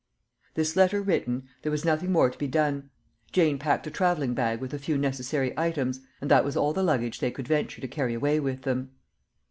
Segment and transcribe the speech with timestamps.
[0.55, 2.89] This letter written, there was nothing more to be done.
[3.31, 6.81] Jane packed a travelling bag with a few necessary items, and that was all the
[6.81, 8.93] luggage they could venture to carry away with them.